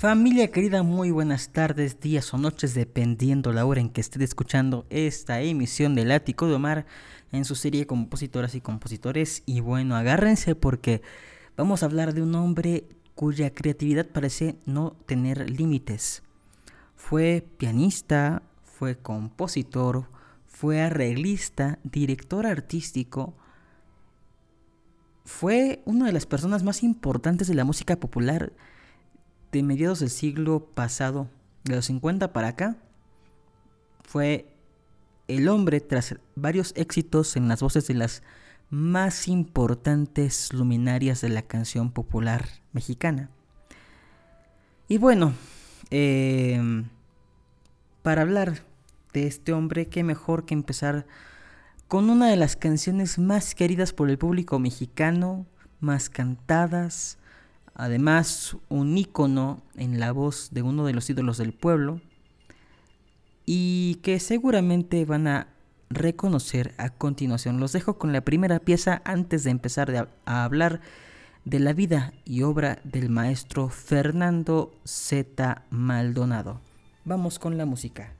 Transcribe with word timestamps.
Familia 0.00 0.50
querida, 0.50 0.82
muy 0.82 1.10
buenas 1.10 1.50
tardes, 1.50 2.00
días 2.00 2.32
o 2.32 2.38
noches, 2.38 2.72
dependiendo 2.72 3.52
la 3.52 3.66
hora 3.66 3.82
en 3.82 3.90
que 3.90 4.00
esté 4.00 4.24
escuchando 4.24 4.86
esta 4.88 5.42
emisión 5.42 5.94
del 5.94 6.10
Ático 6.10 6.46
de 6.46 6.54
Omar 6.54 6.86
en 7.32 7.44
su 7.44 7.54
serie 7.54 7.86
Compositoras 7.86 8.54
y 8.54 8.62
Compositores. 8.62 9.42
Y 9.44 9.60
bueno, 9.60 9.96
agárrense 9.96 10.54
porque 10.54 11.02
vamos 11.54 11.82
a 11.82 11.86
hablar 11.86 12.14
de 12.14 12.22
un 12.22 12.34
hombre 12.34 12.84
cuya 13.14 13.52
creatividad 13.52 14.06
parece 14.06 14.56
no 14.64 14.96
tener 15.04 15.50
límites. 15.50 16.22
Fue 16.96 17.46
pianista, 17.58 18.40
fue 18.64 18.96
compositor, 18.96 20.06
fue 20.46 20.80
arreglista, 20.80 21.78
director 21.82 22.46
artístico, 22.46 23.34
fue 25.26 25.82
una 25.84 26.06
de 26.06 26.12
las 26.12 26.24
personas 26.24 26.62
más 26.62 26.82
importantes 26.82 27.48
de 27.48 27.54
la 27.54 27.64
música 27.64 27.96
popular 27.96 28.50
de 29.52 29.62
mediados 29.62 30.00
del 30.00 30.10
siglo 30.10 30.64
pasado, 30.74 31.28
de 31.64 31.76
los 31.76 31.86
50 31.86 32.32
para 32.32 32.48
acá, 32.48 32.76
fue 34.02 34.52
el 35.28 35.48
hombre 35.48 35.80
tras 35.80 36.16
varios 36.34 36.72
éxitos 36.76 37.36
en 37.36 37.48
las 37.48 37.60
voces 37.60 37.86
de 37.86 37.94
las 37.94 38.22
más 38.70 39.28
importantes 39.28 40.52
luminarias 40.52 41.20
de 41.20 41.28
la 41.28 41.42
canción 41.42 41.90
popular 41.90 42.48
mexicana. 42.72 43.30
Y 44.88 44.98
bueno, 44.98 45.34
em, 45.90 46.88
para 48.02 48.22
hablar 48.22 48.64
de 49.12 49.26
este 49.26 49.52
hombre, 49.52 49.86
qué 49.86 50.02
mejor 50.02 50.46
que 50.46 50.54
empezar 50.54 51.06
con 51.88 52.10
una 52.10 52.28
de 52.28 52.36
las 52.36 52.56
canciones 52.56 53.18
más 53.18 53.54
queridas 53.54 53.92
por 53.92 54.10
el 54.10 54.18
público 54.18 54.58
mexicano, 54.58 55.46
más 55.80 56.10
cantadas, 56.10 57.18
además 57.80 58.56
un 58.68 58.98
ícono 58.98 59.62
en 59.74 59.98
la 59.98 60.12
voz 60.12 60.50
de 60.52 60.62
uno 60.62 60.84
de 60.84 60.92
los 60.92 61.08
ídolos 61.08 61.38
del 61.38 61.54
pueblo 61.54 62.00
y 63.46 63.96
que 64.02 64.20
seguramente 64.20 65.04
van 65.06 65.26
a 65.26 65.48
reconocer 65.88 66.74
a 66.76 66.90
continuación. 66.90 67.58
Los 67.58 67.72
dejo 67.72 67.98
con 67.98 68.12
la 68.12 68.20
primera 68.20 68.58
pieza 68.58 69.00
antes 69.04 69.44
de 69.44 69.50
empezar 69.50 70.10
a 70.26 70.44
hablar 70.44 70.82
de 71.46 71.58
la 71.58 71.72
vida 71.72 72.12
y 72.26 72.42
obra 72.42 72.80
del 72.84 73.08
maestro 73.08 73.70
Fernando 73.70 74.72
Z. 74.84 75.64
Maldonado. 75.70 76.60
Vamos 77.06 77.38
con 77.38 77.56
la 77.56 77.64
música. 77.64 78.12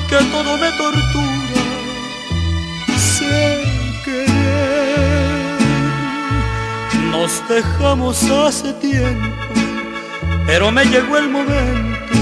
Aunque 0.00 0.24
todo 0.30 0.56
me 0.56 0.70
tortura, 0.72 1.62
sé 2.98 3.64
querer. 4.04 5.58
Nos 7.10 7.42
dejamos 7.48 8.22
hace 8.30 8.72
tiempo, 8.74 9.54
pero 10.46 10.70
me 10.72 10.84
llegó 10.84 11.16
el 11.16 11.28
momento 11.28 12.14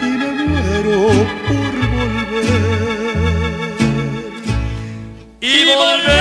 y 0.01 0.05
me 0.05 0.31
muero 0.45 1.09
Y 5.71 6.20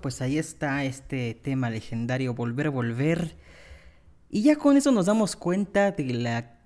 Pues 0.00 0.22
ahí 0.22 0.38
está 0.38 0.84
este 0.84 1.34
tema 1.34 1.70
legendario, 1.70 2.34
volver, 2.34 2.70
volver. 2.70 3.36
Y 4.30 4.42
ya 4.42 4.56
con 4.56 4.76
eso 4.76 4.92
nos 4.92 5.06
damos 5.06 5.36
cuenta 5.36 5.92
de 5.92 6.12
la 6.12 6.58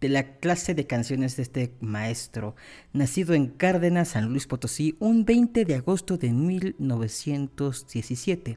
de 0.00 0.08
la 0.08 0.36
clase 0.38 0.74
de 0.74 0.86
canciones 0.86 1.36
de 1.36 1.42
este 1.42 1.74
maestro, 1.80 2.54
nacido 2.92 3.34
en 3.34 3.48
Cárdenas, 3.48 4.08
San 4.08 4.30
Luis 4.30 4.46
Potosí, 4.46 4.96
un 4.98 5.26
20 5.26 5.66
de 5.66 5.74
agosto 5.74 6.16
de 6.16 6.32
1917, 6.32 8.56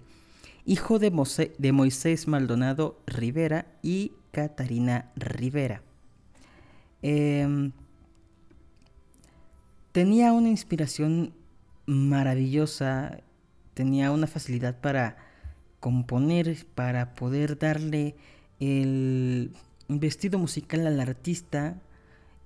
hijo 0.66 1.00
de, 1.00 1.12
Moisés 1.74 2.30
Maldonado 2.30 3.02
Rivera 3.06 3.68
y 3.82 4.14
Catarina 4.32 5.12
Rivera. 5.18 5.84
Em, 7.02 7.74
tenía 9.92 10.32
una 10.32 10.48
inspiración 10.48 11.34
maravillosa, 11.86 13.20
tenía 13.74 14.12
una 14.12 14.28
facilidad 14.28 14.80
para 14.80 15.18
componer, 15.80 16.66
para 16.76 17.16
poder 17.16 17.58
darle 17.58 18.16
el 18.60 19.52
vestido 19.88 20.40
musical 20.40 20.88
al 20.88 21.00
artista. 21.00 21.82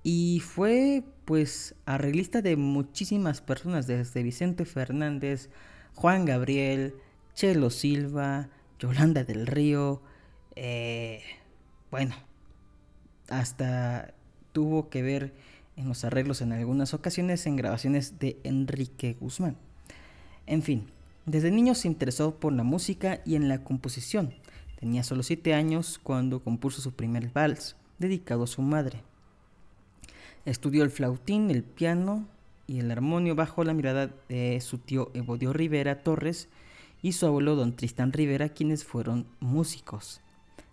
Y 0.02 0.40
fue 0.40 1.04
pues 1.24 1.74
arreglista 1.84 2.40
de 2.40 2.56
muchísimas 2.56 3.40
personas, 3.40 3.86
desde 3.86 4.22
Vicente 4.22 4.64
Fernández, 4.64 5.50
Juan 5.94 6.24
Gabriel, 6.24 6.94
Chelo 7.34 7.70
Silva, 7.70 8.48
Yolanda 8.78 9.24
del 9.24 9.46
Río, 9.46 10.00
eh, 10.56 11.22
bueno, 11.90 12.16
hasta 13.28 14.12
tuvo 14.52 14.88
que 14.88 15.02
ver 15.02 15.32
en 15.78 15.88
los 15.88 16.04
arreglos 16.04 16.42
en 16.42 16.52
algunas 16.52 16.92
ocasiones 16.92 17.46
en 17.46 17.56
grabaciones 17.56 18.18
de 18.18 18.38
Enrique 18.42 19.16
Guzmán. 19.18 19.56
En 20.46 20.62
fin, 20.62 20.88
desde 21.24 21.52
niño 21.52 21.74
se 21.74 21.88
interesó 21.88 22.34
por 22.34 22.52
la 22.52 22.64
música 22.64 23.20
y 23.24 23.36
en 23.36 23.48
la 23.48 23.62
composición. 23.62 24.34
Tenía 24.80 25.04
solo 25.04 25.22
7 25.22 25.54
años 25.54 26.00
cuando 26.02 26.42
compuso 26.42 26.80
su 26.80 26.92
primer 26.92 27.30
vals, 27.30 27.76
dedicado 27.98 28.42
a 28.42 28.48
su 28.48 28.60
madre. 28.60 29.02
Estudió 30.44 30.82
el 30.82 30.90
flautín, 30.90 31.50
el 31.50 31.62
piano 31.62 32.26
y 32.66 32.80
el 32.80 32.90
armonio 32.90 33.36
bajo 33.36 33.62
la 33.62 33.74
mirada 33.74 34.10
de 34.28 34.60
su 34.60 34.78
tío 34.78 35.10
Evodio 35.14 35.52
Rivera 35.52 36.02
Torres 36.02 36.48
y 37.02 37.12
su 37.12 37.26
abuelo 37.26 37.54
don 37.54 37.76
Tristán 37.76 38.12
Rivera, 38.12 38.48
quienes 38.48 38.84
fueron 38.84 39.26
músicos. 39.38 40.22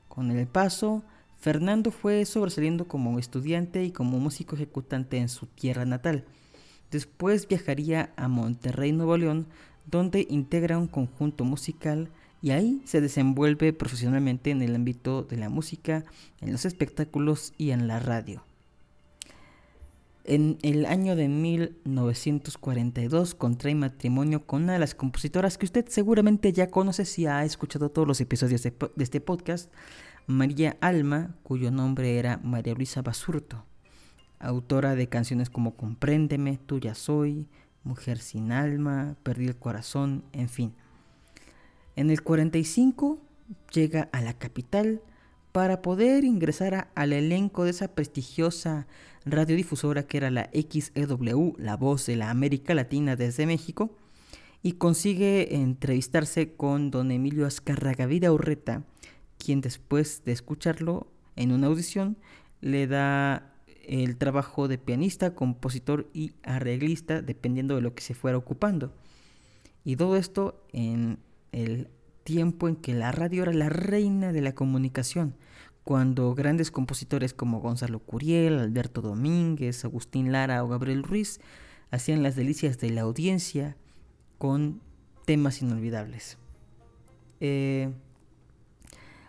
Con 0.08 0.32
el 0.32 0.48
paso, 0.48 1.04
Fernando 1.38 1.92
fue 1.92 2.26
sobresaliendo 2.26 2.88
como 2.88 3.20
estudiante 3.20 3.84
y 3.84 3.92
como 3.92 4.20
músico 4.20 4.56
ejecutante 4.56 5.18
en 5.18 5.30
su 5.30 5.46
tierra 5.46 5.86
natal. 5.86 6.26
Después 6.92 7.48
viajaría 7.48 8.14
a 8.16 8.28
Monterrey, 8.28 8.92
Nuevo 8.92 9.18
León, 9.18 9.48
donde 9.86 10.26
integra 10.30 10.78
un 10.78 10.88
conjunto 10.88 11.44
musical 11.44 12.10
y 12.42 12.52
ahí 12.52 12.82
se 12.86 13.02
desenvuelve 13.02 13.74
profesionalmente 13.74 14.52
en 14.52 14.62
el 14.62 14.76
ámbito 14.76 15.24
de 15.24 15.38
la 15.38 15.50
música, 15.50 16.06
en 16.42 16.52
los 16.52 16.66
espectáculos 16.66 17.54
y 17.58 17.72
en 17.72 17.88
la 17.88 18.00
radio. 18.00 18.44
En 20.28 20.58
el 20.64 20.88
año 20.88 21.16
de 21.16 21.28
1942 21.28 23.36
contrae 23.36 23.76
matrimonio 23.76 24.44
con 24.46 24.64
una 24.64 24.74
de 24.74 24.80
las 24.80 24.96
compositoras 24.96 25.60
que 25.60 25.66
usted 25.66 25.86
seguramente 25.88 26.52
ya 26.52 26.72
conoce 26.72 27.06
si 27.06 27.28
ha 27.28 27.46
escuchado 27.46 27.90
todos 27.90 28.08
los 28.08 28.20
episodios 28.22 28.64
de, 28.64 28.74
este 28.98 29.22
podcast, 29.22 29.72
María 30.28 30.76
Alma, 30.82 31.36
cuyo 31.44 31.70
nombre 31.70 32.18
era 32.18 32.40
María 32.44 32.74
Luisa 32.74 33.04
Basurto, 33.04 33.64
autora 34.40 34.96
de 34.96 35.08
canciones 35.08 35.52
como 35.52 35.76
Compréndeme, 35.76 36.58
Tuya 36.58 36.96
Soy, 36.96 37.48
Mujer 37.84 38.18
sin 38.18 38.52
alma, 38.52 39.18
Perdí 39.22 39.46
el 39.46 39.56
corazón, 39.56 40.24
en 40.34 40.50
fin. 40.50 40.74
En 41.96 42.10
el 42.10 42.24
45 42.24 43.20
llega 43.72 44.10
a 44.12 44.22
la 44.22 44.34
capital 44.34 45.00
para 45.52 45.84
poder 45.84 46.24
ingresar 46.24 46.90
al 46.96 47.14
elenco 47.14 47.64
de 47.64 47.70
esa 47.70 47.90
prestigiosa 47.90 48.88
radiodifusora 49.26 50.08
que 50.08 50.18
era 50.18 50.32
la 50.32 50.50
XEW, 50.54 51.54
la 51.60 51.78
voz 51.78 52.08
de 52.08 52.16
la 52.16 52.32
América 52.32 52.74
Latina 52.74 53.16
desde 53.16 53.46
México, 53.46 53.96
y 54.64 54.74
consigue 54.74 55.56
entrevistarse 55.56 56.56
con 56.56 56.90
don 56.90 57.12
Emilio 57.12 57.46
Azcarragavida 57.46 58.34
Urreta, 58.34 58.84
quien 59.46 59.62
después 59.62 60.24
de 60.26 60.32
escucharlo 60.32 61.08
en 61.36 61.52
una 61.52 61.68
audición 61.68 62.18
le 62.62 62.88
da 62.88 63.54
el 63.84 64.18
trabajo 64.18 64.68
de 64.68 64.80
pianista, 64.80 65.36
compositor 65.36 66.10
y 66.14 66.34
arreglista, 66.42 67.22
dependiendo 67.22 67.76
de 67.76 67.82
lo 67.82 67.94
que 67.94 68.02
se 68.02 68.16
fuera 68.16 68.40
ocupando. 68.40 68.92
Y 69.84 69.98
todo 69.98 70.18
esto 70.18 70.66
en 70.74 71.20
el 71.52 71.90
tiempo 72.24 72.68
en 72.68 72.76
que 72.76 72.96
la 72.96 73.12
radio 73.12 73.44
era 73.44 73.54
la 73.54 73.70
reina 73.70 74.32
de 74.34 74.42
la 74.42 74.56
comunicación, 74.56 75.36
cuando 75.84 76.34
grandes 76.34 76.72
compositores 76.72 77.36
como 77.36 77.60
Gonzalo 77.60 78.00
Curiel, 78.00 78.58
Alberto 78.58 79.02
Domínguez, 79.02 79.86
Agustín 79.86 80.32
Lara 80.32 80.64
o 80.64 80.68
Gabriel 80.68 81.04
Ruiz 81.04 81.40
hacían 81.92 82.24
las 82.24 82.36
delicias 82.36 82.80
de 82.80 82.90
la 82.90 83.02
audiencia 83.02 83.78
con 84.40 84.82
temas 85.26 85.62
inolvidables. 85.62 86.40
Eh, 87.40 87.94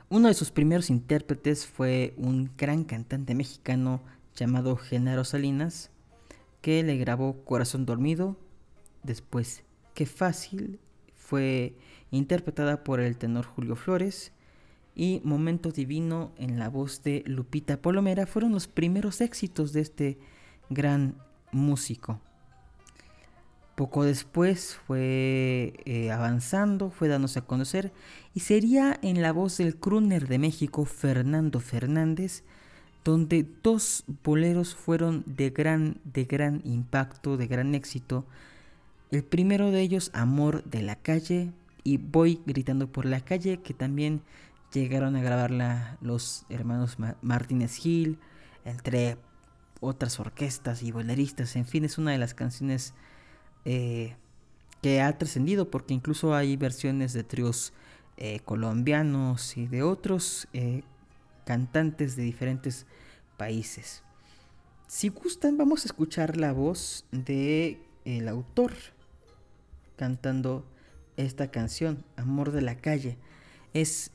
uno 0.09 0.29
de 0.29 0.35
sus 0.35 0.51
primeros 0.51 0.91
intérpretes 0.91 1.67
fue 1.67 2.15
un 2.17 2.51
gran 2.57 2.85
cantante 2.85 3.35
mexicano 3.35 4.01
llamado 4.37 4.77
Genaro 4.77 5.25
Salinas, 5.25 5.91
que 6.61 6.83
le 6.83 6.97
grabó 6.97 7.45
Corazón 7.45 7.87
Dormido, 7.87 8.37
después 9.03 9.65
Qué 9.95 10.07
Fácil, 10.07 10.79
fue 11.15 11.75
interpretada 12.11 12.85
por 12.85 13.01
el 13.01 13.17
tenor 13.17 13.47
Julio 13.47 13.75
Flores, 13.75 14.33
y 14.95 15.21
Momento 15.25 15.73
Divino 15.73 16.33
en 16.39 16.59
la 16.59 16.69
voz 16.69 17.03
de 17.03 17.23
Lupita 17.27 17.83
Polomera 17.83 18.27
fueron 18.27 18.53
los 18.53 18.67
primeros 18.67 19.21
éxitos 19.21 19.73
de 19.73 19.81
este 19.81 20.19
gran 20.71 21.17
músico. 21.53 22.21
Poco 23.77 24.05
después 24.05 24.79
fue 24.87 25.75
eh, 25.85 26.11
avanzando, 26.11 26.91
fue 26.91 27.09
dándose 27.09 27.41
a 27.41 27.43
conocer 27.43 27.93
y 28.35 28.41
sería 28.41 28.99
en 29.03 29.21
la 29.21 29.33
voz 29.33 29.59
del 29.59 29.77
crooner 29.77 30.29
de 30.29 30.39
México, 30.39 30.87
Fernando 30.87 31.61
Fernández, 31.61 32.43
donde 33.05 33.47
dos 33.63 34.05
boleros 34.25 34.75
fueron 34.75 35.25
de 35.27 35.51
gran, 35.51 36.01
de 36.05 36.25
gran 36.25 36.63
impacto, 36.65 37.37
de 37.37 37.47
gran 37.49 37.75
éxito. 37.75 38.25
El 39.11 39.23
primero 39.23 39.71
de 39.71 39.83
ellos, 39.83 40.11
Amor 40.15 40.65
de 40.65 40.83
la 40.83 40.97
calle, 40.97 41.53
y 41.85 41.99
Voy 41.99 42.41
gritando 42.47 42.91
por 42.91 43.05
la 43.05 43.21
calle, 43.21 43.59
que 43.59 43.75
también 43.75 44.23
llegaron 44.73 45.17
a 45.17 45.23
grabarla 45.23 45.99
los 46.01 46.47
hermanos 46.49 46.97
Martínez 47.21 47.77
Gil, 47.77 48.19
entre 48.65 49.19
otras 49.81 50.19
orquestas 50.19 50.83
y 50.83 50.93
boleristas. 50.93 51.57
En 51.57 51.67
fin, 51.67 51.85
es 51.85 51.99
una 51.99 52.13
de 52.13 52.19
las 52.19 52.33
canciones 52.33 52.95
eh, 53.69 54.15
que 54.81 55.01
ha 55.01 55.19
trascendido, 55.19 55.73
porque 55.73 55.93
incluso 55.93 56.37
hay 56.37 56.57
versiones 56.57 57.13
de 57.13 57.25
tríos 57.25 57.73
eh, 58.17 58.39
colombianos 58.45 59.57
y 59.57 59.67
de 59.67 59.83
otros 59.83 60.47
eh, 60.53 60.85
cantantes 61.45 62.15
de 62.15 62.23
diferentes 62.23 62.87
países. 63.37 64.05
Si 64.87 65.09
gustan, 65.09 65.59
vamos 65.59 65.83
a 65.83 65.89
escuchar 65.89 66.37
la 66.37 66.53
voz 66.53 67.07
de 67.11 67.81
el 68.05 68.29
autor 68.29 68.73
cantando 69.97 70.65
esta 71.17 71.51
canción, 71.51 72.05
Amor 72.15 72.53
de 72.53 72.63
la 72.63 72.77
calle. 72.77 73.19
Es 73.75 74.13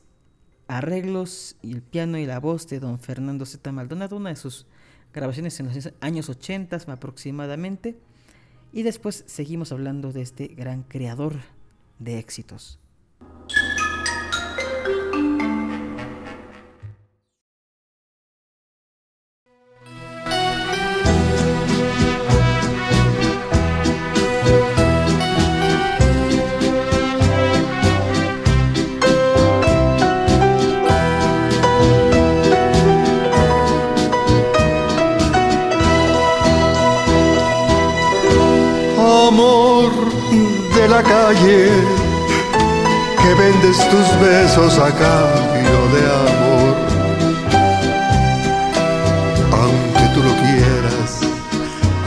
arreglos 0.66 1.56
y 1.60 1.72
el 1.72 1.82
piano 1.82 2.16
y 2.16 2.24
la 2.24 2.40
voz 2.40 2.68
de 2.68 2.80
don 2.80 2.98
Fernando 2.98 3.44
Z. 3.44 3.70
Maldonado, 3.70 4.16
una 4.16 4.30
de 4.30 4.36
sus 4.36 4.64
grabaciones 5.12 5.60
en 5.60 5.66
los 5.66 5.92
años 6.00 6.30
80 6.30 6.78
aproximadamente. 6.86 7.98
Y 8.72 8.82
después 8.82 9.24
seguimos 9.26 9.70
hablando 9.70 10.12
de 10.12 10.22
este 10.22 10.48
gran 10.48 10.82
creador 10.82 11.34
de 11.98 12.18
éxitos. 12.18 12.78
Calle 40.88 41.68
que 43.22 43.34
vendes 43.34 43.78
tus 43.90 44.20
besos 44.20 44.78
a 44.78 44.90
cambio 44.90 45.80
de 45.94 46.02
amor. 46.22 46.74
Aunque 49.60 50.04
tú 50.14 50.22
lo 50.22 50.34
quieras, 50.42 51.20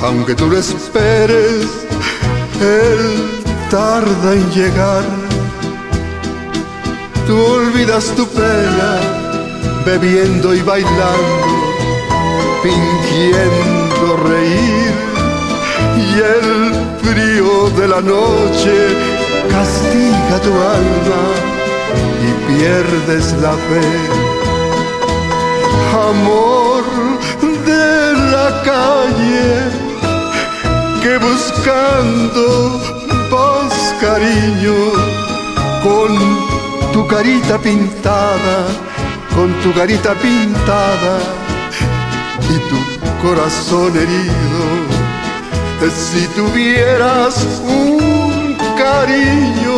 aunque 0.02 0.36
tú 0.36 0.50
lo 0.50 0.58
esperes, 0.58 1.68
él 2.60 3.44
tarda 3.70 4.34
en 4.34 4.52
llegar. 4.52 5.04
tú 7.26 7.36
olvidas 7.38 8.14
tu 8.16 8.28
pena, 8.28 9.00
bebiendo 9.86 10.54
y 10.54 10.62
bailando, 10.62 11.48
fingiendo 12.62 14.18
reír, 14.28 14.94
y 15.98 16.20
el 16.20 16.85
frío 17.06 17.70
de 17.78 17.88
la 17.88 18.02
noche 18.02 18.76
castiga 19.50 20.36
tu 20.46 20.54
alma 20.78 21.24
y 22.28 22.30
pierdes 22.50 23.34
la 23.44 23.54
fe. 23.68 23.88
Amor 26.12 26.84
de 27.66 28.14
la 28.34 28.48
calle, 28.70 29.48
que 31.02 31.18
buscando 31.18 32.46
vas 33.32 33.78
cariño 34.02 34.78
con 35.84 36.12
tu 36.94 37.08
carita 37.08 37.58
pintada, 37.58 38.58
con 39.36 39.54
tu 39.62 39.74
carita 39.74 40.14
pintada 40.16 41.16
y 42.54 42.56
tu 42.70 42.80
corazón 43.26 43.92
herido. 43.96 44.95
Si 45.94 46.28
tuvieras 46.30 47.46
un 47.64 48.58
cariño, 48.76 49.76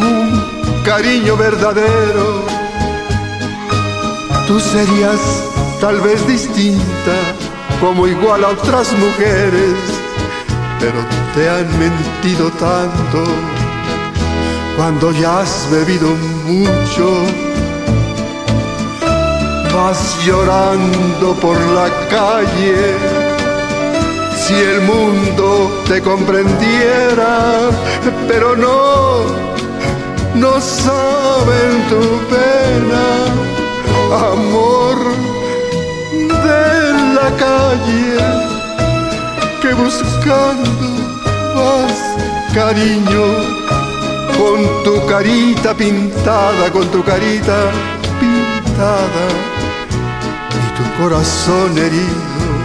un 0.00 0.82
cariño 0.84 1.36
verdadero, 1.36 2.44
tú 4.46 4.58
serías 4.58 5.20
tal 5.80 6.00
vez 6.00 6.26
distinta, 6.26 7.16
como 7.78 8.06
igual 8.06 8.42
a 8.44 8.48
otras 8.48 8.92
mujeres, 8.94 9.76
pero 10.78 11.04
te 11.34 11.48
han 11.50 11.78
mentido 11.78 12.50
tanto 12.52 13.24
cuando 14.76 15.12
ya 15.12 15.40
has 15.40 15.68
bebido 15.70 16.08
mucho, 16.46 17.22
vas 19.74 20.24
llorando 20.24 21.34
por 21.34 21.60
la 21.74 21.90
calle. 22.08 23.29
Si 24.42 24.54
el 24.54 24.80
mundo 24.80 25.70
te 25.86 26.00
comprendiera, 26.00 27.70
pero 28.26 28.56
no, 28.56 29.24
no 30.34 30.60
saben 30.60 31.72
tu 31.88 32.02
pena, 32.34 33.04
amor 34.32 34.96
de 36.18 36.92
la 37.14 37.28
calle, 37.36 38.16
que 39.62 39.74
buscando 39.74 40.86
vas, 41.54 42.00
cariño 42.54 43.26
con 44.38 44.84
tu 44.84 45.06
carita 45.06 45.74
pintada, 45.74 46.70
con 46.72 46.88
tu 46.88 47.04
carita 47.04 47.70
pintada 48.18 49.26
y 50.58 50.66
tu 50.76 51.02
corazón 51.02 51.76
herido. 51.76 52.59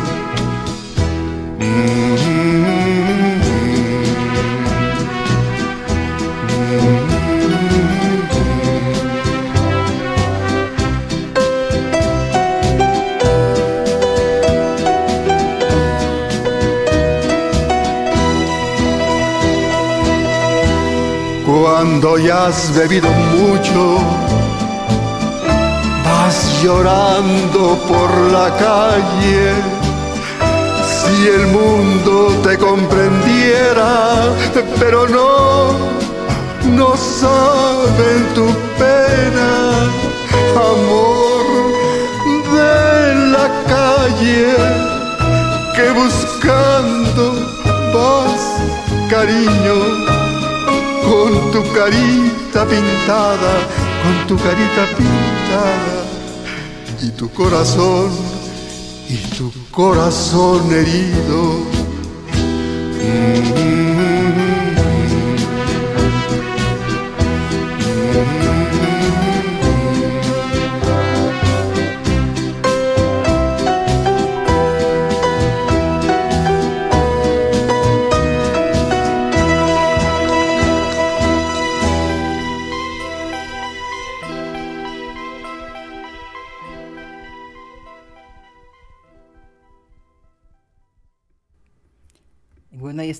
Cuando 21.45 22.17
ya 22.17 22.47
has 22.47 22.73
bebido 22.75 23.09
mucho, 23.09 23.97
vas 26.03 26.61
llorando 26.63 27.77
por 27.87 28.09
la 28.31 28.49
calle. 28.57 29.84
Si 31.05 31.27
el 31.27 31.47
mundo 31.47 32.29
te 32.43 32.57
comprendiera, 32.57 34.33
pero 34.79 35.07
no, 35.07 35.71
no 36.71 36.97
saben 36.97 38.33
tu 38.33 38.47
pena, 38.77 39.51
amor 40.55 41.45
de 42.57 43.15
la 43.35 43.47
calle, 43.67 44.55
que 45.75 45.91
buscando 45.91 47.33
vas, 47.93 48.43
cariño 49.09 49.77
con 51.05 51.51
tu 51.51 51.61
carita 51.73 52.65
pintada, 52.65 53.53
con 54.03 54.27
tu 54.27 54.35
carita 54.43 54.85
pintada 54.97 56.05
y 57.01 57.09
tu 57.11 57.29
corazón, 57.31 58.09
y 59.09 59.17
tu 59.37 59.51
corazón 59.71 60.71
herido. 60.71 61.65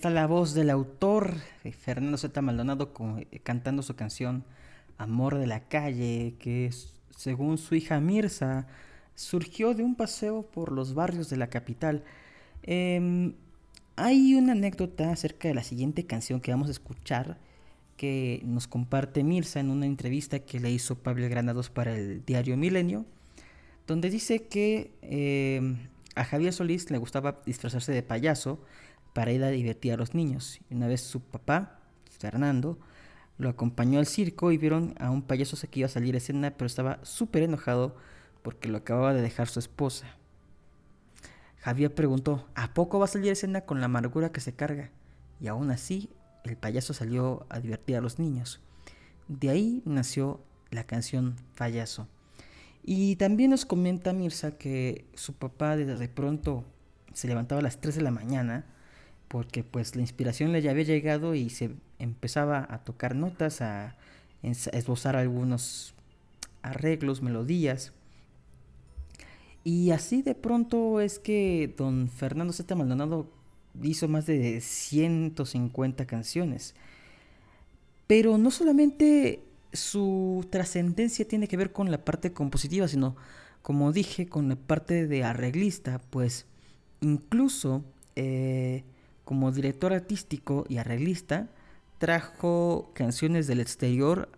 La 0.09 0.27
voz 0.27 0.53
del 0.53 0.69
autor, 0.69 1.35
eh, 1.63 1.71
Fernando 1.71 2.17
Z. 2.17 2.41
Maldonado, 2.41 2.91
eh, 3.31 3.39
cantando 3.43 3.81
su 3.81 3.95
canción 3.95 4.43
Amor 4.97 5.37
de 5.37 5.47
la 5.47 5.61
Calle, 5.61 6.35
que 6.39 6.71
según 7.09 7.57
su 7.57 7.75
hija 7.75 7.99
Mirza, 7.99 8.67
surgió 9.15 9.73
de 9.73 9.83
un 9.83 9.95
paseo 9.95 10.43
por 10.43 10.71
los 10.71 10.93
barrios 10.93 11.29
de 11.29 11.37
la 11.37 11.47
capital. 11.47 12.03
Em, 12.63 13.33
hay 13.95 14.35
una 14.35 14.51
anécdota 14.51 15.11
acerca 15.11 15.47
de 15.47 15.53
la 15.53 15.63
siguiente 15.63 16.05
canción 16.05 16.41
que 16.41 16.51
vamos 16.51 16.67
a 16.67 16.71
escuchar 16.71 17.37
que 17.97 18.41
nos 18.45 18.67
comparte 18.67 19.23
Mirza 19.23 19.59
en 19.59 19.69
una 19.69 19.85
entrevista 19.85 20.39
que 20.39 20.59
le 20.59 20.71
hizo 20.71 20.95
Pablo 20.95 21.29
Granados 21.29 21.69
para 21.69 21.95
el 21.95 22.25
diario 22.25 22.57
Milenio, 22.57 23.05
donde 23.87 24.09
dice 24.09 24.47
que 24.47 24.91
em, 25.01 25.77
a 26.15 26.25
Javier 26.25 26.53
Solís 26.53 26.89
le 26.91 26.97
gustaba 26.97 27.41
disfrazarse 27.45 27.91
de 27.91 28.03
payaso 28.03 28.59
para 29.15 29.31
ir 29.31 29.45
a 29.45 29.49
divertir 29.49 29.93
a 29.93 29.97
los 29.97 30.13
niños. 30.13 30.59
Una 30.69 30.87
vez 30.87 30.99
su 30.99 31.21
papá, 31.21 31.79
Fernando, 32.19 32.77
lo 33.37 33.47
acompañó 33.47 33.97
al 33.97 34.07
circo 34.07 34.51
y 34.51 34.57
vieron 34.57 34.93
a 34.99 35.09
un 35.09 35.21
payaso 35.21 35.55
que 35.69 35.79
iba 35.79 35.85
a 35.85 35.89
salir 35.89 36.15
a 36.15 36.17
escena, 36.17 36.51
pero 36.51 36.65
estaba 36.65 36.99
súper 37.03 37.43
enojado 37.43 37.95
porque 38.41 38.67
lo 38.67 38.79
acababa 38.79 39.13
de 39.13 39.21
dejar 39.21 39.47
su 39.47 39.59
esposa. 39.59 40.05
Javier 41.59 41.95
preguntó, 41.95 42.45
¿a 42.55 42.73
poco 42.73 42.99
va 42.99 43.05
a 43.05 43.07
salir 43.07 43.29
a 43.29 43.33
escena 43.33 43.61
con 43.61 43.79
la 43.79 43.85
amargura 43.85 44.33
que 44.33 44.41
se 44.41 44.53
carga? 44.53 44.91
Y 45.39 45.47
aún 45.47 45.71
así, 45.71 46.09
el 46.43 46.57
payaso 46.57 46.93
salió 46.93 47.45
a 47.47 47.61
divertir 47.61 47.95
a 47.95 48.01
los 48.01 48.19
niños. 48.19 48.59
De 49.29 49.49
ahí 49.49 49.81
nació 49.85 50.41
la 50.71 50.83
canción 50.83 51.37
Payaso. 51.57 52.09
Y 52.83 53.15
también 53.15 53.51
nos 53.51 53.63
comenta 53.63 54.11
Mirza 54.11 54.57
que 54.57 55.05
su 55.13 55.35
papá 55.35 55.77
de 55.77 56.09
pronto 56.09 56.65
se 57.13 57.29
levantaba 57.29 57.59
a 57.59 57.63
las 57.63 57.79
3 57.79 57.95
de 57.95 58.01
la 58.01 58.11
mañana 58.11 58.74
porque 59.35 59.65
pues 59.65 59.97
la 59.97 60.01
inspiración 60.01 60.53
le 60.53 60.69
había 60.69 60.85
llegado 60.85 61.35
y 61.35 61.49
se 61.49 61.71
empezaba 61.99 62.65
a 62.69 62.85
tocar 62.85 63.17
notas, 63.17 63.61
a 63.61 63.97
esbozar 64.41 65.17
algunos 65.17 65.93
arreglos, 66.61 67.21
melodías. 67.21 67.91
Y 69.65 69.91
así 69.91 70.21
de 70.21 70.35
pronto 70.35 71.01
es 71.01 71.19
que 71.19 71.73
don 71.75 72.07
Fernando 72.07 72.53
Z. 72.53 72.73
Maldonado 72.75 73.29
hizo 73.83 74.07
más 74.07 74.25
de 74.25 74.61
150 74.61 76.05
canciones. 76.07 76.73
Pero 78.07 78.37
no 78.37 78.51
solamente 78.51 79.43
su 79.73 80.47
trascendencia 80.49 81.27
tiene 81.27 81.49
que 81.49 81.57
ver 81.57 81.73
con 81.73 81.91
la 81.91 82.05
parte 82.05 82.31
compositiva, 82.31 82.87
sino, 82.87 83.17
como 83.61 83.91
dije, 83.91 84.27
con 84.27 84.47
la 84.47 84.55
parte 84.55 85.07
de 85.07 85.25
arreglista, 85.25 85.99
pues 86.09 86.45
incluso 87.01 87.83
eh, 88.15 88.85
como 89.25 89.51
director 89.51 89.91
artístico 89.91 90.65
y 90.69 90.77
arreglista, 90.77 91.49
trajo 91.97 92.91
canciones 92.93 93.47
del 93.47 93.59
exterior 93.59 94.29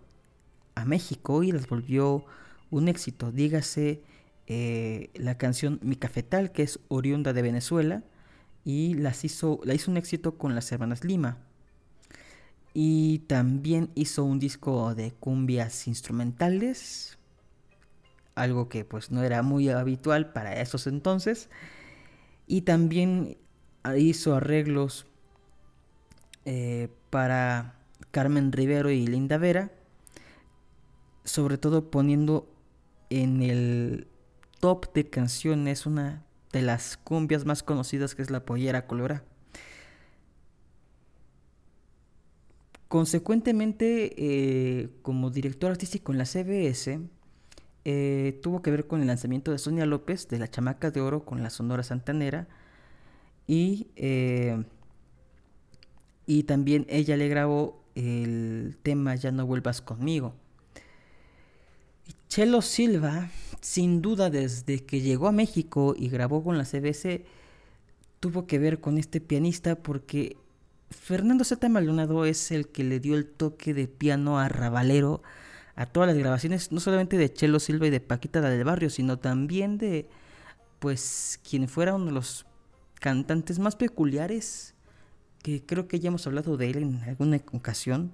a 0.74 0.84
México 0.84 1.42
y 1.42 1.52
las 1.52 1.68
volvió 1.68 2.24
un 2.70 2.88
éxito. 2.88 3.30
Dígase 3.30 4.02
eh, 4.46 5.10
la 5.14 5.36
canción 5.36 5.78
Mi 5.82 5.96
Cafetal, 5.96 6.52
que 6.52 6.62
es 6.62 6.80
oriunda 6.88 7.32
de 7.32 7.42
Venezuela, 7.42 8.02
y 8.64 8.94
las 8.94 9.24
hizo, 9.24 9.60
la 9.64 9.74
hizo 9.74 9.90
un 9.90 9.96
éxito 9.96 10.38
con 10.38 10.54
las 10.54 10.72
hermanas 10.72 11.04
Lima. 11.04 11.38
Y 12.74 13.20
también 13.20 13.90
hizo 13.94 14.24
un 14.24 14.38
disco 14.38 14.94
de 14.94 15.12
cumbias 15.12 15.86
instrumentales, 15.86 17.18
algo 18.34 18.68
que 18.68 18.84
pues 18.84 19.10
no 19.10 19.22
era 19.22 19.42
muy 19.42 19.68
habitual 19.68 20.32
para 20.32 20.60
esos 20.60 20.86
entonces. 20.86 21.50
Y 22.46 22.62
también 22.62 23.36
hizo 23.96 24.34
arreglos 24.34 25.06
eh, 26.44 26.88
para 27.10 27.74
Carmen 28.10 28.52
Rivero 28.52 28.90
y 28.90 29.06
Linda 29.06 29.38
Vera, 29.38 29.70
sobre 31.24 31.58
todo 31.58 31.90
poniendo 31.90 32.48
en 33.10 33.42
el 33.42 34.06
top 34.60 34.92
de 34.92 35.08
canciones 35.08 35.86
una 35.86 36.24
de 36.52 36.62
las 36.62 36.96
cumbias 36.96 37.44
más 37.44 37.62
conocidas 37.62 38.14
que 38.14 38.22
es 38.22 38.30
la 38.30 38.44
Pollera 38.44 38.86
Colora. 38.86 39.24
Consecuentemente, 42.88 44.14
eh, 44.16 44.88
como 45.02 45.30
director 45.30 45.70
artístico 45.70 46.12
en 46.12 46.18
la 46.18 46.24
CBS, 46.24 47.00
eh, 47.84 48.40
tuvo 48.42 48.62
que 48.62 48.70
ver 48.70 48.86
con 48.86 49.02
el 49.02 49.06
lanzamiento 49.06 49.52
de 49.52 49.58
Sonia 49.58 49.84
López 49.84 50.28
de 50.28 50.38
La 50.38 50.48
Chamaca 50.50 50.90
de 50.90 51.02
Oro 51.02 51.24
con 51.24 51.42
la 51.42 51.50
Sonora 51.50 51.82
Santanera 51.82 52.48
y, 53.48 53.88
eh, 53.96 54.62
y 56.26 56.44
también 56.44 56.86
ella 56.88 57.16
le 57.16 57.28
grabó 57.28 57.82
el 57.96 58.76
tema 58.82 59.16
Ya 59.16 59.32
no 59.32 59.46
vuelvas 59.46 59.82
conmigo. 59.82 60.34
Chelo 62.28 62.60
Silva, 62.60 63.30
sin 63.60 64.02
duda 64.02 64.28
desde 64.30 64.84
que 64.84 65.00
llegó 65.00 65.26
a 65.26 65.32
México 65.32 65.94
y 65.98 66.10
grabó 66.10 66.44
con 66.44 66.58
la 66.58 66.66
CBS, 66.66 67.24
tuvo 68.20 68.46
que 68.46 68.58
ver 68.58 68.80
con 68.80 68.98
este 68.98 69.20
pianista 69.20 69.76
porque 69.76 70.36
Fernando 70.90 71.42
Z. 71.44 71.68
Maldonado 71.70 72.26
es 72.26 72.50
el 72.50 72.68
que 72.68 72.84
le 72.84 73.00
dio 73.00 73.16
el 73.16 73.26
toque 73.26 73.72
de 73.72 73.88
piano 73.88 74.38
a 74.38 74.48
Ravalero 74.48 75.22
a 75.74 75.86
todas 75.86 76.08
las 76.08 76.18
grabaciones, 76.18 76.70
no 76.70 76.80
solamente 76.80 77.16
de 77.16 77.32
Chelo 77.32 77.60
Silva 77.60 77.86
y 77.86 77.90
de 77.90 78.00
Paquita 78.00 78.40
del 78.42 78.64
Barrio, 78.64 78.90
sino 78.90 79.18
también 79.18 79.78
de, 79.78 80.08
pues, 80.80 81.40
quien 81.48 81.68
fuera 81.68 81.94
uno 81.94 82.06
de 82.06 82.12
los 82.12 82.44
cantantes 83.00 83.58
más 83.58 83.76
peculiares, 83.76 84.74
que 85.42 85.64
creo 85.64 85.88
que 85.88 86.00
ya 86.00 86.08
hemos 86.08 86.26
hablado 86.26 86.56
de 86.56 86.70
él 86.70 86.76
en 86.78 87.02
alguna 87.02 87.40
ocasión, 87.52 88.12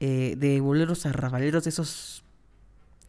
eh, 0.00 0.34
de 0.38 0.60
boleros 0.60 1.06
arrabaleros, 1.06 1.64
de 1.64 1.70
esos 1.70 2.24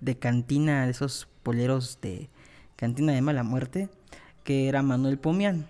de 0.02 0.18
cantina, 0.18 0.86
de 0.86 0.92
esos 0.92 1.28
boleros 1.44 2.00
de 2.02 2.30
cantina 2.76 3.14
de 3.14 3.22
mala 3.22 3.44
muerte, 3.44 3.90
que 4.44 4.68
era 4.68 4.82
Manuel 4.82 5.18
Pomian. 5.18 5.68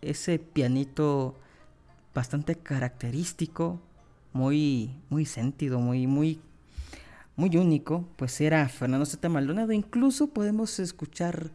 Ese 0.00 0.38
pianito 0.38 1.36
bastante 2.14 2.56
característico, 2.56 3.80
muy, 4.32 4.90
muy 5.10 5.26
sentido, 5.26 5.78
muy, 5.78 6.06
muy, 6.06 6.40
muy 7.36 7.56
único, 7.56 8.08
pues 8.16 8.40
era 8.40 8.68
Fernando 8.68 9.06
Z. 9.06 9.28
Maldonado. 9.28 9.72
Incluso 9.72 10.28
podemos 10.28 10.78
escuchar 10.78 11.50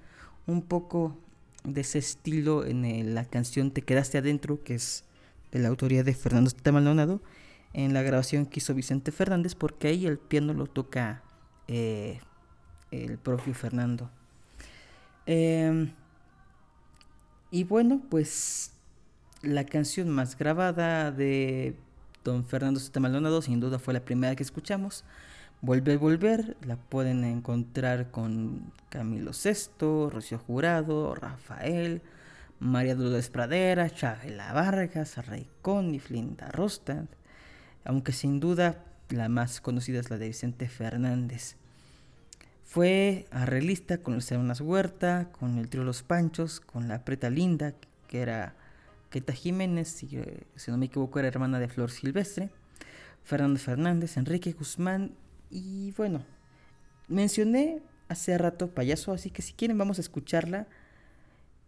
un 0.45 0.61
poco 0.61 1.17
de 1.63 1.81
ese 1.81 1.99
estilo 1.99 2.65
en 2.65 3.13
la 3.13 3.25
canción 3.25 3.71
Te 3.71 3.81
quedaste 3.81 4.17
adentro, 4.17 4.63
que 4.63 4.75
es 4.75 5.03
de 5.51 5.59
la 5.59 5.69
autoría 5.69 6.03
de 6.03 6.13
Fernando 6.13 6.49
Z. 6.49 6.71
Maldonado, 6.71 7.21
en 7.73 7.93
la 7.93 8.01
grabación 8.01 8.45
que 8.45 8.59
hizo 8.59 8.73
Vicente 8.73 9.11
Fernández, 9.11 9.55
porque 9.55 9.87
ahí 9.87 10.05
el 10.05 10.17
piano 10.17 10.53
lo 10.53 10.67
toca 10.67 11.23
eh, 11.67 12.19
el 12.91 13.17
propio 13.17 13.53
Fernando. 13.53 14.09
Em, 15.25 15.91
y 17.51 17.63
bueno, 17.63 18.01
pues 18.09 18.71
la 19.41 19.65
canción 19.65 20.09
más 20.09 20.37
grabada 20.37 21.11
de 21.11 21.75
don 22.23 22.45
Fernando 22.45 22.79
Z. 22.79 22.99
Maldonado, 22.99 23.41
sin 23.41 23.59
duda 23.59 23.79
fue 23.79 23.93
la 23.93 24.03
primera 24.03 24.35
que 24.35 24.43
escuchamos. 24.43 25.03
Volver, 25.61 25.98
volver, 25.98 26.55
la 26.61 26.75
pueden 26.75 27.24
encontrar 27.24 28.11
con 28.11 28.72
Camilo 28.89 29.33
Sesto, 29.33 30.09
Rocío 30.11 30.37
Jurado, 30.37 31.15
Rafael, 31.15 32.03
María 32.59 32.93
Dolores 32.93 33.29
Pradera, 33.29 33.89
Chabela 33.89 34.53
Vargas, 34.53 35.17
Ray 35.25 35.50
y 35.91 36.00
Flinda 36.00 36.51
Rostad, 36.51 37.05
aunque 37.85 38.11
sin 38.11 38.39
duda 38.39 38.83
la 39.09 39.29
más 39.29 39.59
conocida 39.59 40.00
es 40.00 40.11
la 40.11 40.20
de 40.20 40.27
Vicente 40.27 40.67
Fernández. 40.67 41.55
Fue 42.63 43.25
arreglista 43.31 43.98
con 43.98 44.13
el 44.13 44.37
Unas 44.37 44.61
Huerta, 44.61 45.29
con 45.31 45.57
el 45.57 45.70
trío 45.70 45.83
Los 45.83 46.03
Panchos, 46.03 46.59
con 46.59 46.87
la 46.87 47.03
Preta 47.03 47.31
Linda, 47.31 47.74
que 48.07 48.22
era 48.22 48.53
Queta 49.09 49.33
Jiménez, 49.33 49.87
si, 49.87 50.22
si 50.55 50.70
no 50.70 50.77
me 50.77 50.85
equivoco 50.85 51.17
era 51.17 51.29
hermana 51.29 51.59
de 51.59 51.67
Flor 51.67 51.89
Silvestre, 51.89 52.51
Fernando 53.24 53.59
Fernández, 53.59 54.17
Enrique 54.17 54.51
Guzmán 54.51 55.13
y 55.50 55.92
bueno, 55.92 56.24
mencioné 57.07 57.81
hace 58.10 58.38
rato 58.38 58.74
payaso, 58.74 59.14
así 59.14 59.29
que 59.29 59.42
si 59.42 59.53
quieren 59.53 59.77
vamos 59.77 59.98
a 59.98 60.01
escucharla 60.01 60.68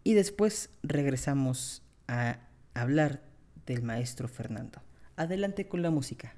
y 0.04 0.14
después 0.14 0.70
regresamos 0.84 1.84
a 2.08 2.40
hablar 2.74 3.22
del 3.66 3.84
maestro 3.84 4.28
Fernando. 4.28 4.82
Adelante 5.16 5.68
con 5.68 5.82
la 5.82 5.92
música. 5.92 6.34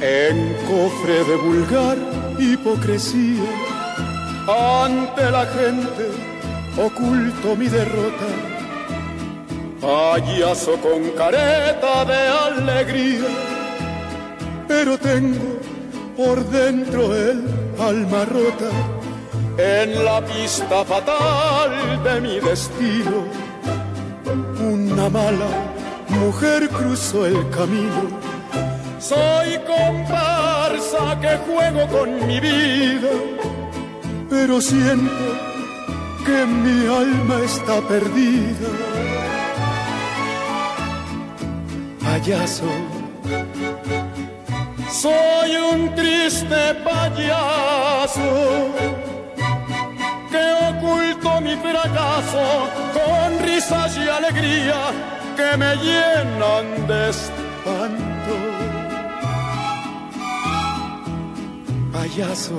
En 0.00 0.54
cofre 0.66 1.24
de 1.24 1.36
vulgar 1.36 1.98
hipocresía, 2.38 3.44
ante 4.48 5.30
la 5.30 5.44
gente 5.46 6.10
oculto 6.76 7.54
mi 7.56 7.68
derrota. 7.68 8.28
Payaso 9.80 10.76
con 10.78 11.10
careta 11.10 12.04
de 12.04 12.28
alegría, 12.46 13.28
pero 14.66 14.98
tengo 14.98 15.60
por 16.16 16.44
dentro 16.46 17.14
el 17.14 17.44
alma 17.78 18.24
rota 18.24 18.70
en 19.58 20.04
la 20.04 20.20
pista 20.20 20.84
fatal 20.84 22.02
de 22.02 22.20
mi 22.20 22.40
destino. 22.40 23.24
Una 24.60 25.08
mala 25.08 25.48
mujer 26.08 26.68
cruzó 26.68 27.26
el 27.26 27.48
camino. 27.50 28.02
Soy 28.98 29.58
comparsa 29.66 31.18
que 31.20 31.36
juego 31.46 31.86
con 31.86 32.26
mi 32.26 32.40
vida, 32.40 33.10
pero 34.28 34.60
siento 34.60 35.26
que 36.24 36.46
mi 36.46 36.86
alma 36.86 37.40
está 37.44 37.80
perdida. 37.82 38.68
Payaso, 42.02 42.70
soy 44.90 45.56
un 45.72 45.94
triste 45.94 46.74
payaso 46.84 48.68
oculto 50.78 51.40
mi 51.40 51.56
fracaso 51.56 52.68
con 52.92 53.44
risas 53.44 53.96
y 53.96 54.08
alegría 54.08 54.80
que 55.36 55.56
me 55.56 55.76
llenan 55.76 56.86
de 56.86 57.10
espanto. 57.10 58.34
Payaso, 61.92 62.58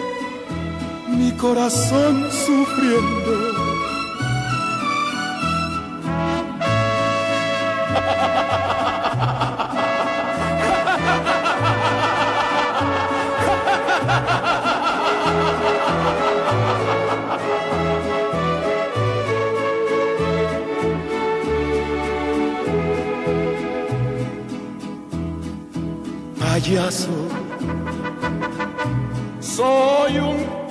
corazón 1.41 2.29
sufriendo. 2.31 3.31
payaso, 26.37 27.09
soy 29.39 30.19
un 30.19 30.50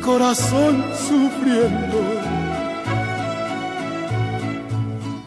corazón 0.00 0.84
sufriendo. 0.94 1.98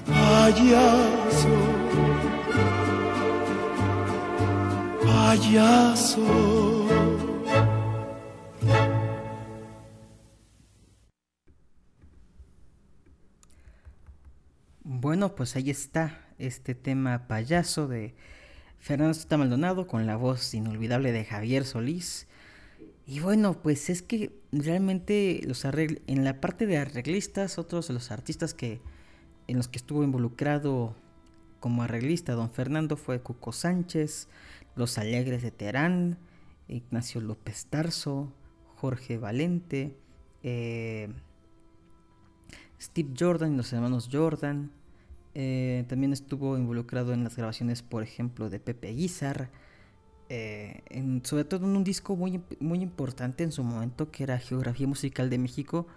Payaso, 0.07 1.55
payaso. 5.05 6.63
Bueno, 14.83 15.35
pues 15.35 15.55
ahí 15.55 15.69
está 15.69 16.21
este 16.39 16.75
tema 16.75 17.27
payaso 17.27 17.87
de 17.87 18.15
Fernando 18.79 19.17
Maldonado 19.37 19.87
con 19.87 20.05
la 20.05 20.15
voz 20.17 20.53
inolvidable 20.53 21.11
de 21.11 21.25
Javier 21.25 21.65
Solís. 21.65 22.27
Y 23.05 23.19
bueno, 23.19 23.61
pues 23.61 23.89
es 23.89 24.01
que 24.01 24.31
realmente 24.51 25.41
los 25.45 25.65
arregl 25.65 26.01
en 26.07 26.23
la 26.23 26.39
parte 26.39 26.65
de 26.65 26.77
arreglistas, 26.77 27.57
otros 27.57 27.87
de 27.87 27.93
los 27.93 28.11
artistas 28.11 28.53
que 28.53 28.79
en 29.47 29.57
los 29.57 29.67
que 29.67 29.77
estuvo 29.77 30.03
involucrado 30.03 30.95
como 31.59 31.83
arreglista 31.83 32.33
don 32.33 32.49
Fernando 32.49 32.97
fue 32.97 33.21
Cuco 33.21 33.51
Sánchez, 33.51 34.27
Los 34.75 34.97
Alegres 34.97 35.41
de 35.41 35.51
Terán, 35.51 36.17
Ignacio 36.67 37.21
López 37.21 37.65
Tarso, 37.65 38.31
Jorge 38.75 39.17
Valente, 39.17 39.97
eh, 40.43 41.09
Steve 42.81 43.13
Jordan 43.17 43.53
y 43.53 43.57
los 43.57 43.71
hermanos 43.71 44.09
Jordan. 44.11 44.71
Eh, 45.35 45.85
también 45.87 46.13
estuvo 46.13 46.57
involucrado 46.57 47.13
en 47.13 47.23
las 47.23 47.35
grabaciones, 47.35 47.81
por 47.81 48.03
ejemplo, 48.03 48.49
de 48.49 48.59
Pepe 48.59 48.89
Guizar. 48.93 49.49
Eh, 50.29 50.81
sobre 51.23 51.43
todo 51.43 51.65
en 51.65 51.75
un 51.75 51.83
disco 51.83 52.15
muy, 52.15 52.41
muy 52.59 52.81
importante 52.81 53.43
en 53.43 53.51
su 53.51 53.63
momento, 53.63 54.11
que 54.11 54.23
era 54.23 54.39
Geografía 54.39 54.87
Musical 54.87 55.29
de 55.29 55.37
México. 55.37 55.87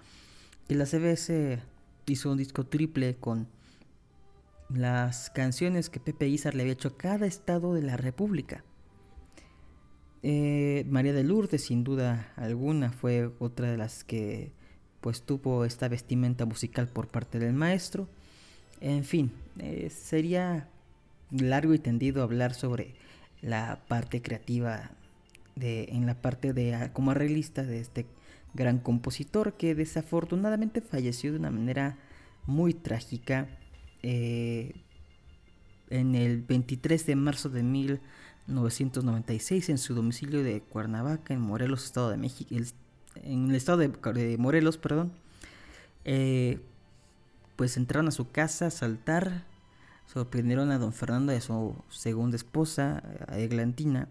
Y 0.69 0.75
la 0.75 0.87
CBS 0.87 1.61
hizo 2.07 2.31
un 2.33 2.39
disco 2.39 2.65
triple 2.65 3.17
con 3.17 3.49
las 4.69 5.31
canciones 5.31 5.91
que 5.91 6.01
Pepe 6.01 6.27
Guizar 6.27 6.55
le 6.55 6.63
había 6.63 6.73
hecho 6.73 6.89
a 6.89 6.97
cada 6.97 7.27
estado 7.27 7.75
de 7.75 7.83
la 7.83 7.97
República. 7.97 8.65
Eh, 10.23 10.85
María 10.89 11.13
de 11.13 11.23
Lourdes, 11.23 11.65
sin 11.65 11.85
duda 11.85 12.33
alguna, 12.37 12.91
fue 12.91 13.31
otra 13.39 13.71
de 13.71 13.77
las 13.77 14.03
que 14.03 14.53
pues 15.01 15.23
tuvo 15.23 15.65
esta 15.65 15.89
vestimenta 15.89 16.47
musical 16.47 16.89
por 16.89 17.07
parte 17.07 17.39
del 17.39 17.53
maestro. 17.53 18.09
En 18.81 19.05
fin, 19.05 19.31
eh, 19.59 19.89
sería 19.91 20.69
largo 21.31 21.75
y 21.75 21.79
tendido 21.79 22.23
hablar 22.23 22.55
sobre 22.55 22.95
la 23.47 23.81
parte 23.87 24.21
creativa 24.21 24.91
de, 25.55 25.85
en 25.93 26.05
la 26.05 26.21
parte 26.21 26.53
de 26.53 26.75
ah, 26.75 26.93
como 26.93 27.13
arreglista 27.13 27.63
de 27.63 27.81
este 27.81 28.05
gran 28.55 28.81
compositor 28.81 29.53
que 29.55 29.77
desafortunadamente 29.77 30.81
falleció 30.81 31.31
de 31.33 31.39
una 31.39 31.53
manera 31.53 31.97
muy 32.47 32.75
trágica 32.75 33.47
eh, 34.03 34.75
en 35.91 36.17
el 36.17 36.43
23 36.43 37.07
de 37.07 37.17
marzo 37.17 37.49
de 37.49 37.63
1996 37.63 39.69
en 39.69 39.79
su 39.79 39.95
domicilio 39.95 40.43
de 40.43 40.63
Cuernavaca 40.63 41.33
en 41.33 41.41
Morelos, 41.41 41.85
Estado 41.85 42.11
de 42.11 42.17
México, 42.17 42.53
en 43.23 43.51
el 43.51 43.55
estado 43.55 43.79
de, 43.79 44.37
Morelos, 44.39 44.77
perdón. 44.77 45.13
Eh, 46.05 46.59
pues 47.55 47.77
entraron 47.77 48.09
a 48.09 48.11
su 48.11 48.29
casa 48.31 48.67
a 48.67 48.71
saltar, 48.71 49.45
sorprendieron 50.07 50.71
a 50.71 50.79
don 50.79 50.93
Fernando 50.93 51.33
y 51.33 51.37
a 51.37 51.41
su 51.41 51.75
segunda 51.91 52.37
esposa, 52.37 53.03
a 53.29 53.39
Eglantina, 53.39 54.09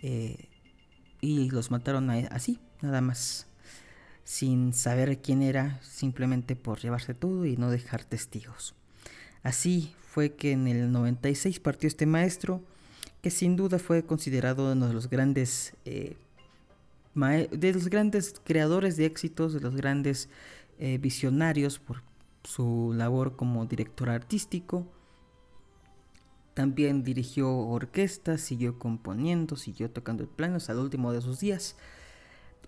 eh, 0.00 0.48
y 1.20 1.50
los 1.50 1.70
mataron 1.70 2.10
así, 2.10 2.58
nada 2.80 3.00
más, 3.00 3.46
sin 4.24 4.72
saber 4.72 5.20
quién 5.20 5.42
era, 5.42 5.80
simplemente 5.82 6.56
por 6.56 6.78
llevarse 6.78 7.14
todo 7.14 7.44
y 7.46 7.56
no 7.56 7.70
dejar 7.70 8.04
testigos. 8.04 8.74
Así 9.42 9.94
fue 10.06 10.34
que 10.34 10.52
en 10.52 10.66
el 10.66 10.92
96 10.92 11.60
partió 11.60 11.88
este 11.88 12.06
maestro, 12.06 12.62
que 13.22 13.30
sin 13.30 13.56
duda 13.56 13.78
fue 13.78 14.04
considerado 14.04 14.72
uno 14.72 14.88
de 14.88 14.94
los 14.94 15.10
grandes, 15.10 15.74
eh, 15.84 16.16
de 17.14 17.72
los 17.72 17.88
grandes 17.88 18.34
creadores 18.44 18.96
de 18.96 19.06
éxitos, 19.06 19.52
de 19.52 19.60
los 19.60 19.76
grandes 19.76 20.28
eh, 20.78 20.98
visionarios 20.98 21.78
por 21.78 22.02
su 22.44 22.92
labor 22.94 23.36
como 23.36 23.66
director 23.66 24.10
artístico. 24.10 24.86
También 26.54 27.04
dirigió 27.04 27.50
orquestas, 27.56 28.40
siguió 28.40 28.78
componiendo, 28.78 29.56
siguió 29.56 29.90
tocando 29.90 30.22
el 30.22 30.28
piano 30.28 30.56
hasta 30.56 30.72
el 30.72 30.78
último 30.78 31.12
de 31.12 31.20
sus 31.20 31.40
días. 31.40 31.76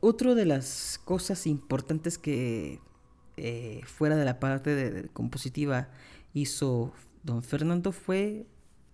Otra 0.00 0.34
de 0.34 0.46
las 0.46 1.00
cosas 1.04 1.46
importantes 1.46 2.18
que 2.18 2.80
eh, 3.36 3.80
fuera 3.84 4.16
de 4.16 4.24
la 4.24 4.38
parte 4.40 4.74
de, 4.74 5.08
compositiva 5.08 5.88
hizo 6.34 6.92
don 7.22 7.42
Fernando 7.42 7.92
fue 7.92 8.46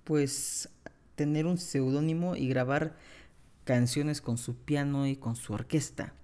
pues 0.05 0.69
tener 1.17 1.47
un 1.47 1.59
seudónimo 1.59 2.37
y 2.37 2.49
grabar 2.49 2.97
canciones 3.65 4.21
con 4.21 4.39
su 4.39 4.55
piano 4.55 5.07
y 5.07 5.17
con 5.17 5.37
su 5.37 5.53
orquesta. 5.53 6.15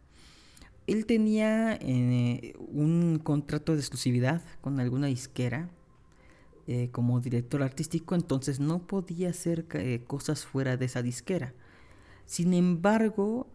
Él 0.86 1.06
tenía 1.06 1.74
eh, 1.80 2.54
un 2.58 3.18
contrato 3.22 3.72
de 3.72 3.80
exclusividad 3.80 4.42
con 4.60 4.80
alguna 4.80 5.06
disquera 5.06 5.70
eh, 6.66 6.88
como 6.90 7.20
director 7.20 7.62
artístico, 7.62 8.14
entonces 8.14 8.60
no 8.60 8.86
podía 8.86 9.30
hacer 9.30 9.66
eh, 9.74 10.02
cosas 10.06 10.44
fuera 10.44 10.76
de 10.76 10.86
esa 10.86 11.02
disquera. 11.02 11.54
Sin 12.26 12.54
embargo, 12.54 13.46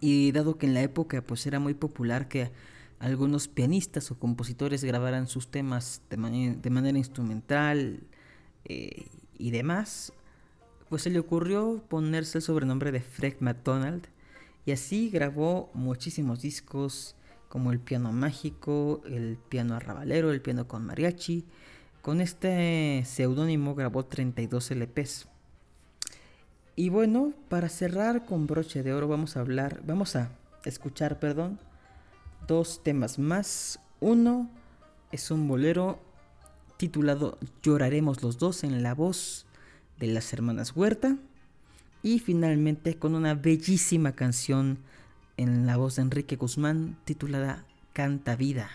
y 0.00 0.32
dado 0.32 0.58
que 0.58 0.66
en 0.66 0.74
la 0.74 0.82
época 0.82 1.20
pues 1.22 1.44
era 1.46 1.58
muy 1.58 1.74
popular 1.74 2.28
que 2.28 2.52
algunos 3.00 3.48
pianistas 3.48 4.12
o 4.12 4.18
compositores 4.18 4.84
grabaran 4.84 5.26
sus 5.26 5.48
temas 5.48 6.02
de, 6.08 6.56
de 6.60 6.70
manera 6.70 6.96
instrumental 6.96 8.06
y 8.64 9.50
demás, 9.50 10.12
pues 10.88 11.02
se 11.02 11.10
le 11.10 11.18
ocurrió 11.18 11.82
ponerse 11.88 12.38
el 12.38 12.42
sobrenombre 12.42 12.92
de 12.92 13.00
Fred 13.00 13.34
McDonald 13.40 14.06
y 14.64 14.72
así 14.72 15.10
grabó 15.10 15.70
muchísimos 15.74 16.42
discos 16.42 17.16
como 17.52 17.70
el 17.70 17.80
piano 17.80 18.12
mágico, 18.12 19.02
el 19.04 19.36
piano 19.50 19.74
arrabalero, 19.74 20.30
el 20.30 20.40
piano 20.40 20.66
con 20.66 20.86
mariachi. 20.86 21.44
Con 22.00 22.22
este 22.22 23.02
seudónimo 23.04 23.74
grabó 23.74 24.06
32 24.06 24.70
LPs. 24.70 25.28
Y 26.76 26.88
bueno, 26.88 27.34
para 27.50 27.68
cerrar 27.68 28.24
con 28.24 28.46
broche 28.46 28.82
de 28.82 28.94
oro 28.94 29.06
vamos 29.06 29.36
a 29.36 29.40
hablar, 29.40 29.82
vamos 29.84 30.16
a 30.16 30.30
escuchar, 30.64 31.20
perdón, 31.20 31.58
dos 32.48 32.82
temas 32.82 33.18
más. 33.18 33.78
Uno 34.00 34.48
es 35.10 35.30
un 35.30 35.46
bolero 35.46 36.00
titulado 36.78 37.38
Lloraremos 37.62 38.22
los 38.22 38.38
dos 38.38 38.64
en 38.64 38.82
la 38.82 38.94
voz 38.94 39.44
de 39.98 40.06
las 40.06 40.32
hermanas 40.32 40.74
Huerta. 40.74 41.18
Y 42.02 42.18
finalmente 42.18 42.98
con 42.98 43.14
una 43.14 43.34
bellísima 43.34 44.12
canción 44.12 44.78
en 45.36 45.66
la 45.66 45.76
voz 45.76 45.96
de 45.96 46.02
Enrique 46.02 46.36
Guzmán 46.36 46.98
titulada 47.04 47.64
Canta 47.92 48.36
Vida. 48.36 48.70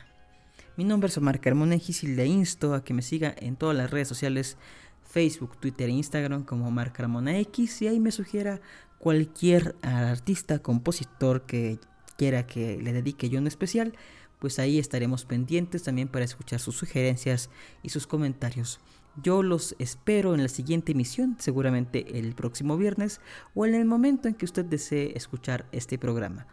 Mi 0.75 0.83
nombre 0.83 1.09
es 1.09 1.17
Omar 1.17 1.39
Carmonegis 1.39 2.03
y 2.03 2.07
le 2.07 2.25
insto 2.27 2.73
a 2.73 2.83
que 2.83 2.93
me 2.93 3.01
siga 3.01 3.33
en 3.37 3.55
todas 3.55 3.75
las 3.75 3.89
redes 3.89 4.07
sociales 4.07 4.57
Facebook, 5.03 5.57
Twitter 5.59 5.89
e 5.89 5.93
Instagram 5.93 6.43
como 6.43 6.67
Omar 6.67 6.93
Carmona 6.93 7.37
X 7.39 7.81
y 7.81 7.87
ahí 7.87 7.99
me 7.99 8.11
sugiera 8.11 8.61
cualquier 8.99 9.75
artista, 9.81 10.59
compositor 10.59 11.43
que 11.43 11.79
quiera 12.17 12.45
que 12.45 12.77
le 12.77 12.93
dedique 12.93 13.29
yo 13.29 13.39
un 13.39 13.47
especial, 13.47 13.93
pues 14.39 14.59
ahí 14.59 14.79
estaremos 14.79 15.25
pendientes 15.25 15.83
también 15.83 16.07
para 16.07 16.25
escuchar 16.25 16.59
sus 16.59 16.75
sugerencias 16.75 17.49
y 17.83 17.89
sus 17.89 18.05
comentarios. 18.07 18.79
Yo 19.23 19.41
los 19.41 19.75
espero 19.79 20.35
en 20.35 20.43
la 20.43 20.47
siguiente 20.47 20.91
emisión, 20.91 21.37
seguramente 21.39 22.19
el 22.19 22.35
próximo 22.35 22.77
viernes 22.77 23.19
o 23.55 23.65
en 23.65 23.73
el 23.73 23.85
momento 23.85 24.27
en 24.27 24.35
que 24.35 24.45
usted 24.45 24.65
desee 24.65 25.17
escuchar 25.17 25.65
este 25.71 25.97
programa. 25.97 26.45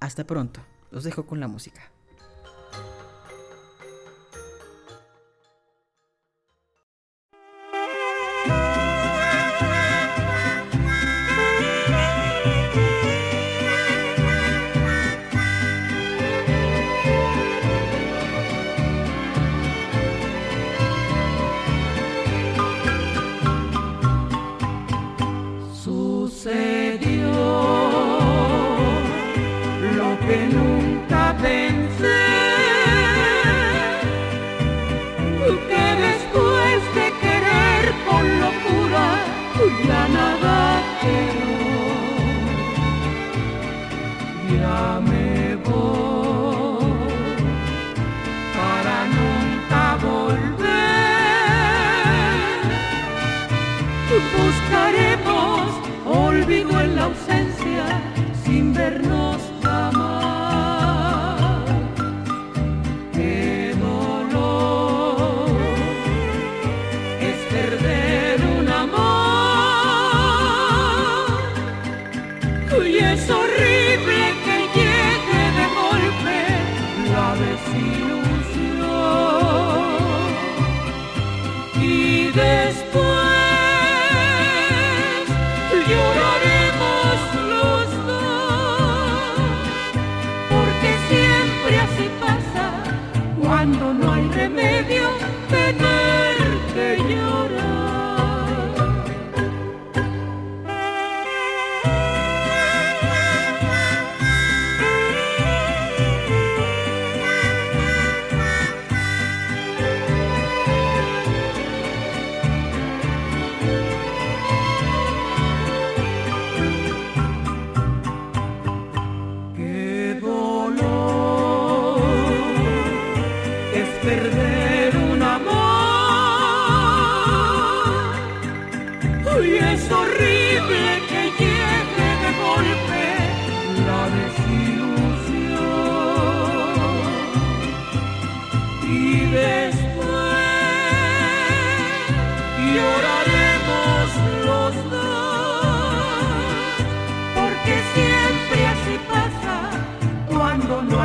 Hasta 0.00 0.26
pronto, 0.26 0.60
los 0.90 1.04
dejo 1.04 1.24
con 1.24 1.40
la 1.40 1.48
música. 1.48 1.93
después. 82.34 83.03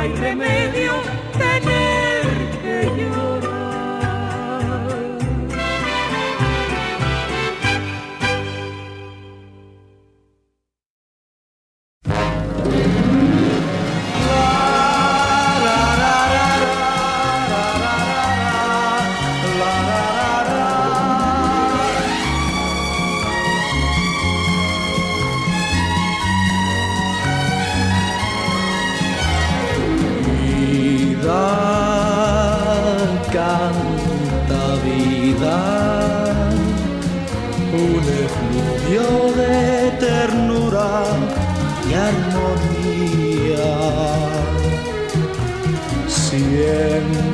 hay 0.00 0.08
remedio. 0.14 0.99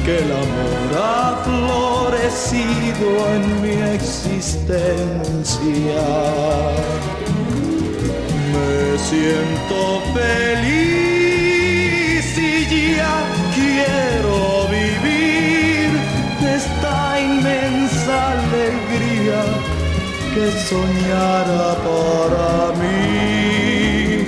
que 0.05 0.15
el 0.19 0.31
amor 0.33 0.91
ha 1.01 1.27
florecido 1.45 3.07
en 3.35 3.43
mi 3.63 3.77
existencia 3.95 4.99
siento 9.11 10.03
feliz 10.13 11.09
y 12.37 12.97
ya 12.97 13.19
quiero 13.55 14.37
vivir 14.69 15.89
esta 16.57 16.95
inmensa 17.19 18.15
alegría 18.33 19.41
que 20.35 20.47
soñara 20.69 21.67
para 21.89 22.53
mí. 22.81 24.27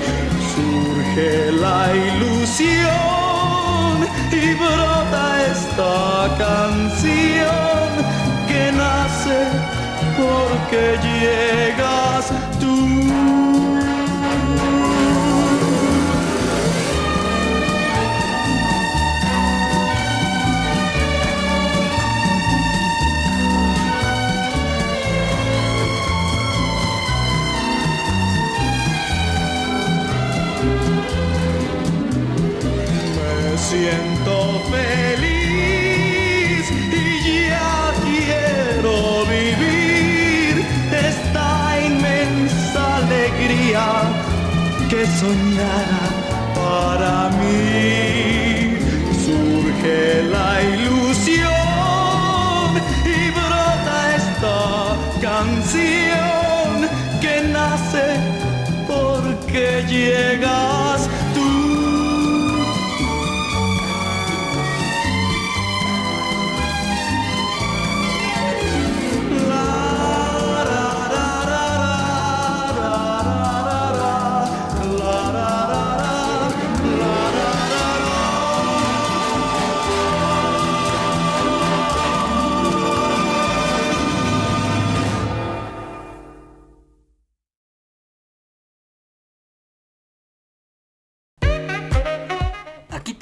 Surge 0.55 1.33
la 1.65 1.81
ilusión 2.09 2.89
y 4.33 4.45
brota 4.55 5.25
esta 5.55 5.99
canción 6.39 7.89
que 8.49 8.63
nace 8.73 9.39
porque 10.17 10.83
llega 11.05 11.60